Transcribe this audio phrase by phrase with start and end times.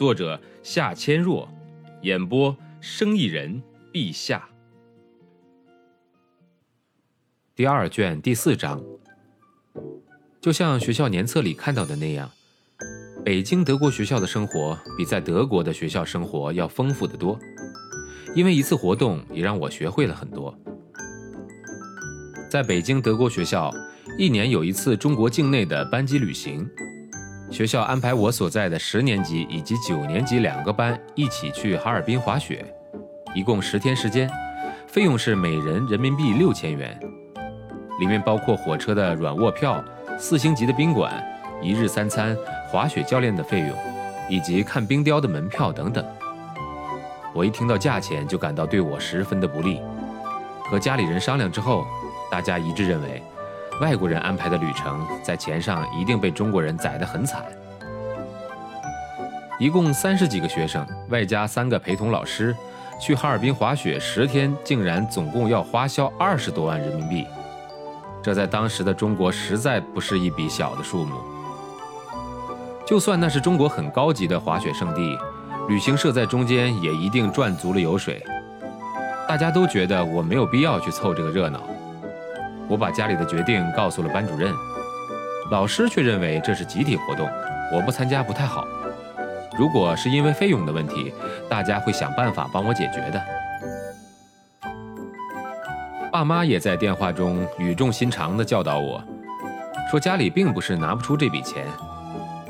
[0.00, 1.46] 作者夏千若，
[2.00, 3.62] 演播生意人
[3.92, 4.48] 陛下。
[7.54, 8.82] 第二卷第四章，
[10.40, 12.30] 就像学校年册里看到的那样，
[13.22, 17.38] 北京德国学校的生活比在德国的学校生活要丰富得多。
[18.34, 20.58] 因为一次活动也让我学会了很多。
[22.50, 23.70] 在北京德国学校，
[24.16, 26.66] 一年有一次中国境内的班级旅行，
[27.50, 32.64] 学校安排我所在的十年级以及九年级两个班一起去哈尔滨滑雪，
[33.34, 34.30] 一共十天时间，
[34.86, 36.98] 费用是每人人民币六千元，
[37.98, 39.84] 里面包括火车的软卧票、
[40.16, 41.12] 四星级的宾馆、
[41.60, 42.36] 一日三餐、
[42.70, 43.70] 滑雪教练的费用，
[44.28, 46.04] 以及看冰雕的门票等等。
[47.34, 49.80] 我一听到价钱就感到对我十分的不利，
[50.70, 51.84] 和家里人商量之后，
[52.30, 53.20] 大家一致认为，
[53.80, 57.42] 外国人安排的旅程在钱上一定被中国人宰得很惨。
[59.58, 62.54] 一共三十几个学生，外加三个陪同老师，
[63.00, 67.26] 去哈尔滨滑雪十天，竟然总共要花销二十多万人民币，
[68.22, 71.14] 这在当时的中国实在不是一笔小的数目。
[72.86, 75.18] 就算那是中国很高级的滑雪胜地。
[75.68, 78.20] 旅行社在中间也一定赚足了油水，
[79.28, 81.60] 大家都觉得我没有必要去凑这个热闹。
[82.70, 84.54] 我把家里的决定告诉了班主任，
[85.50, 87.28] 老师却认为这是集体活动，
[87.72, 88.64] 我不参加不太好。
[89.58, 91.12] 如果是因为费用的问题，
[91.48, 93.20] 大家会想办法帮我解决的。
[96.12, 99.02] 爸妈也在电话中语重心长地教导我，
[99.90, 101.66] 说家里并不是拿不出这笔钱。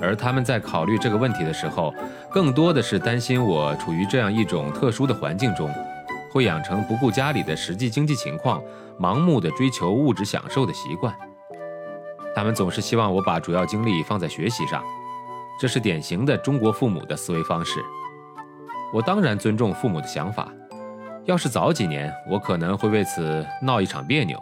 [0.00, 1.94] 而他们在考虑这个问题的时候，
[2.30, 5.70] 更多的是担心我处于这样一种特殊的环境中，
[6.30, 8.62] 会养成不顾家里的实际经济情况，
[8.98, 11.14] 盲目的追求物质享受的习惯。
[12.34, 14.82] 他们总是希望我把主要精力放在学习上，
[15.60, 17.80] 这是典型的中国父母的思维方式。
[18.92, 20.52] 我当然尊重父母的想法，
[21.24, 24.40] 要是早几年，我可能会为此闹一场别扭。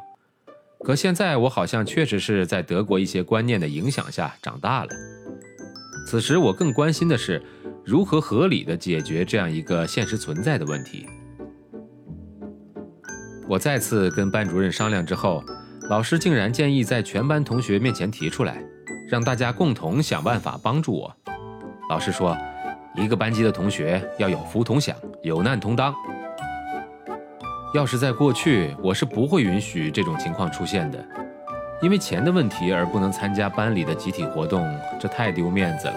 [0.85, 4.91] 可现在，我好像确实是在德国一些观念的影响下长大了。
[6.07, 7.43] 此时，我更关心的是
[7.85, 11.09] 如何合理的解决这样一个现实存在的问题。
[13.49, 15.43] 我再次跟班主任商量之后，
[15.89, 18.61] 老师竟然建议在全班同学面前提出来，
[19.09, 21.15] 让大家共同想办法帮助我。
[21.89, 22.37] 老师说，
[22.97, 25.95] 一个班级的同学要有福同享，有难同当。
[27.73, 30.99] 要是在过去，我是不会允许这种情况出现的。
[31.81, 34.67] 因为钱的问题而不能参加班里的集体活动，
[34.99, 35.95] 这太丢面子了。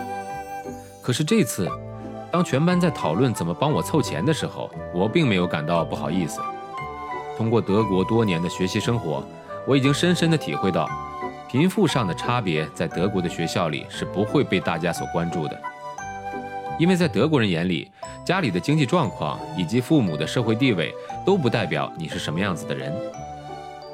[1.02, 1.68] 可是这次，
[2.32, 6.40] 当全班在讨论怎么帮我凑钱的时候，我并没有感到不好意思。
[7.40, 9.24] 通过德国多年的学习生活，
[9.66, 10.86] 我已经深深地体会到，
[11.48, 15.58] 贫富上的差别在德国的学校里是不会被大家所关注的。
[16.78, 17.90] 因为在德国人眼里，
[18.26, 20.94] 家里的经济状况以及父母的社会地位
[21.26, 22.94] 都不代表你是什么样子的人。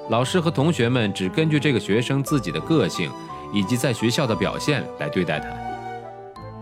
[0.10, 3.12] 老师和同学们只根据这个学生自己的个性
[3.54, 5.50] 以及在学校的表现来对待他。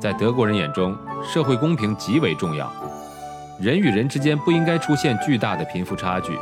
[0.02, 0.94] 在德国人眼中，
[1.26, 2.70] 社会公平极为重要，
[3.58, 6.38] 人与人之间不应该出现巨大的贫富差距。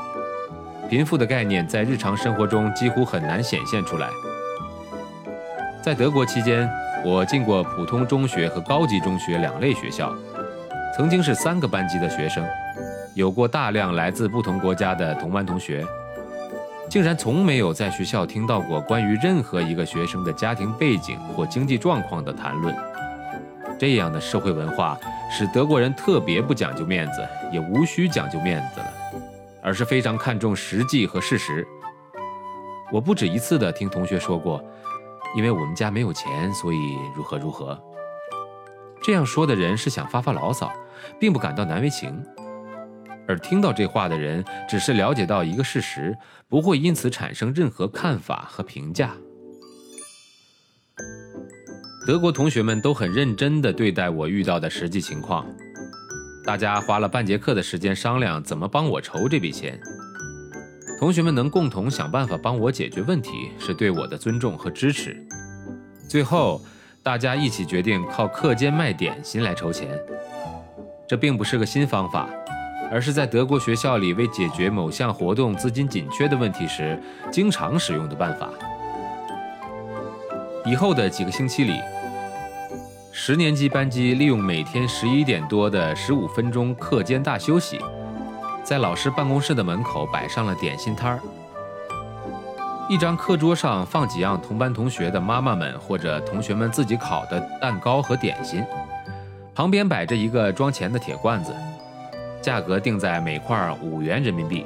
[0.91, 4.09] 贫富的概念在日常生活中几乎很难显现出来。
[5.81, 6.69] 在德国期间，
[7.06, 10.13] 我进过普通中学和高级中学两类学校，
[10.94, 12.46] 曾经是三个班级的学生，
[13.13, 15.81] 有过大量来自不同国家的同班同学。
[16.90, 22.75] 竟然从没有在学校听到过关于任何一个学生的家庭背景或经济状况的谈论。
[23.80, 25.00] 这样的社会文化
[25.31, 28.94] 使德国人特别不讲究面子，也无需讲究面子了，
[29.62, 31.68] 而是非常看重实际和事实。
[32.92, 34.63] 我不止一次地听同学说过，
[35.36, 37.81] 因为我们家没有钱，所以如何如何。
[39.02, 40.72] 这样说的人是想发发牢骚，
[41.19, 42.24] 并不感到难为情。
[43.28, 46.18] 而听到这话的人，只是了解到一个事实，
[46.50, 49.16] 不会因此产生任何看法和评价。
[52.06, 55.46] 德国同学们都很认真地对待我遇到的实际情况，
[56.44, 59.80] 大家花了半节课的时间商量怎么帮我筹这笔钱。
[61.00, 65.16] 同学们能共同想办法帮我解决问题，是对我的尊重和支持。
[66.08, 66.62] 最后，
[67.04, 69.88] 大家一起决定靠课间卖点心来筹钱。
[71.08, 72.30] 这并不是个新方法，
[72.92, 77.00] 而是在德国学校里为解决某项活动资金紧缺的问题时
[77.32, 78.50] 经常使用的办法。
[80.66, 81.74] 以后的几个星期里，
[83.13, 87.78] 十年级班级利用每天十一点多的十五分钟课间大休息，
[88.63, 91.19] 在老师办公室的门口摆上了点心摊儿。
[92.90, 98.63] 一张课桌上放几样同班同学的妈妈们或者同学们自己烤的蛋糕和点心，
[99.54, 101.54] 旁边摆着一个装钱的铁罐子，
[102.42, 104.66] 价格定在每块五元人民币。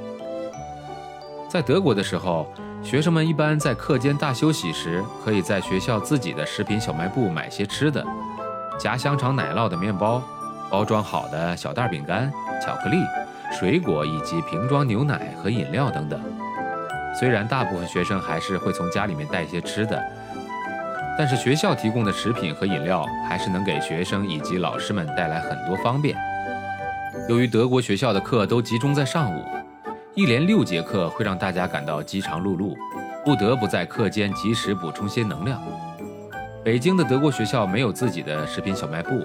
[1.49, 2.47] 在德国的时候，
[2.83, 8.05] 学生们一般在课间大休息时，可以在学校自己的食品小卖部买些吃的，
[8.77, 10.21] 夹香肠、奶酪的面包，
[10.69, 12.31] 包装好的小袋饼干、
[12.63, 12.97] 巧克力、
[13.51, 16.19] 水果以及瓶装牛奶和饮料等等。
[17.17, 20.01] 虽然大部分学生还是会从家里面带一些吃的，
[21.17, 26.17] 但是学校提供的食品和饮料还是能给学生以及老师们带来很多方便。
[27.29, 29.45] 由于德国学校的课都集中在上午，
[30.13, 32.75] 一连六节课会让大家感到饥肠辘辘，
[33.23, 35.61] 不得不在课间及时补充些能量。
[36.65, 39.23] 北京的德国学校没有自己的食品小卖部，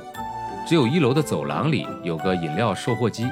[0.68, 3.24] 只有一楼的走廊里有个饮料售货机。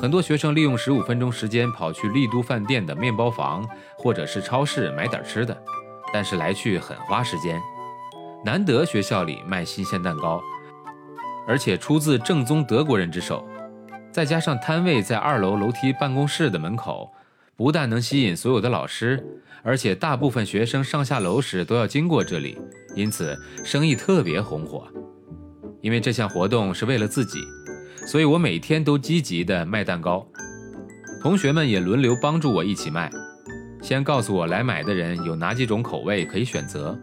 [0.00, 5.60] 很多学生利用十五分钟时间跑去丽都饭店的面包房或者是超市买点吃的，
[6.12, 7.60] 但是来去很花时间。
[8.44, 10.40] 难得学校里卖新鲜蛋糕，
[11.48, 13.44] 而且出自正宗德国人之手，
[14.12, 17.12] 再加上摊位在二楼楼梯办公室的门口，
[17.60, 19.22] 不但能吸引所有的老师，
[19.62, 22.56] 而且大部分学生上下楼时都要经过这里，
[22.96, 24.88] 因此生意特别红火。
[25.82, 27.42] 因为这项活动是为了自己。
[28.06, 30.26] 所以我每天都积极地卖蛋糕，
[31.20, 33.10] 同学们也轮流帮助我一起卖。
[33.82, 36.98] 先告诉我来买的人有哪几种口味可以选择，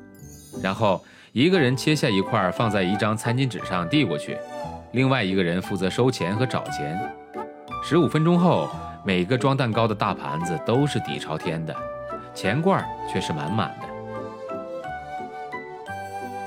[0.63, 4.35] 然后一个人切下一块放在一张餐巾纸上递过去，
[4.93, 6.99] 另外一个人负责收钱和找钱。
[7.83, 8.67] 十五分钟后，
[9.07, 11.73] 每个装蛋糕的大盘子都是底朝天的，
[12.35, 13.87] 钱罐却是满满的。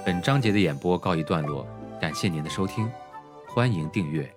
[0.04, 1.66] 本章节的演播告一段落，
[1.98, 2.92] 感谢您的收听，
[3.48, 4.30] 欢迎订阅。